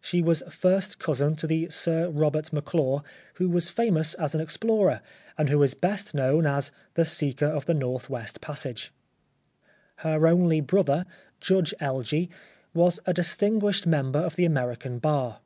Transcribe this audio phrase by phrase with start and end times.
[0.00, 4.56] She was first cousin to the Sir Robert M'Clure who was famous as an ex
[4.56, 5.00] plorer,
[5.38, 7.78] and who is best known as" the seeker of the N.
[7.78, 8.00] W.
[8.40, 8.92] passage."
[9.98, 11.06] Her only brother,
[11.40, 12.28] Judge Elgee,
[12.74, 15.42] was a distinguished member of the American bar.